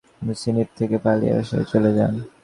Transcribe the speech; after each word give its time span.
তিনি 0.17 0.33
সিনপ 0.41 0.69
থেকে 0.79 0.97
পালিয়ে 1.05 1.33
রাশিয়ায় 1.33 1.67
চলে 1.71 1.91
যান। 1.97 2.13